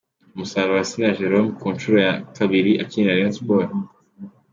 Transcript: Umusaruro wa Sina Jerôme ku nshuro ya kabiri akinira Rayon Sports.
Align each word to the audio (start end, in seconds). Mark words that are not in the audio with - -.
Umusaruro 0.35 0.73
wa 0.77 0.85
Sina 0.89 1.09
Jerôme 1.17 1.49
ku 1.57 1.65
nshuro 1.75 1.97
ya 2.07 2.13
kabiri 2.37 2.71
akinira 2.83 3.15
Rayon 3.17 3.35
Sports. 3.37 3.75